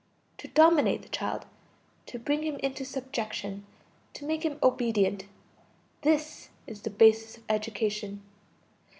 To 0.39 0.47
dominate 0.47 1.03
the 1.03 1.09
child, 1.09 1.45
to 2.07 2.17
bring 2.17 2.41
him 2.41 2.55
into 2.63 2.83
subjection, 2.83 3.67
to 4.15 4.25
make 4.25 4.41
him 4.41 4.57
obedient 4.63 5.25
this 6.01 6.49
is 6.65 6.81
the 6.81 6.89
basis 6.89 7.37
of 7.37 7.43
education. 7.49 8.23